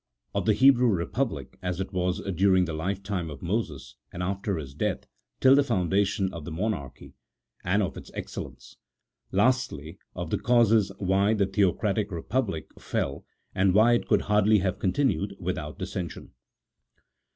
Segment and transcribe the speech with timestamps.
[0.33, 4.73] OF THE HEBREW REPUBLIC, AS IT WAS DURING THE LIFETIME OF MOSES, AND AFTER HIS
[4.73, 5.05] DEATH,
[5.39, 7.13] TILL THE FOUNDATION OF THE MONARCHY;
[7.63, 8.77] AND OF ITS EXCELLENCE.
[9.31, 14.79] LASTLY, OF THE CAUSES WHY THE THEOCRATIC REPUBLIC FELL, AND WHY IT COULD HARDLY HAVE
[14.79, 16.31] CONTINUED WITHOUT DISSENSION.